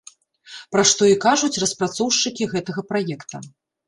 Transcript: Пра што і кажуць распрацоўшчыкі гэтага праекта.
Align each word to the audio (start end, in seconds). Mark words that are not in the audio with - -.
Пра 0.75 0.83
што 0.91 1.09
і 1.09 1.17
кажуць 1.25 1.59
распрацоўшчыкі 1.63 2.47
гэтага 2.55 2.81
праекта. 2.93 3.43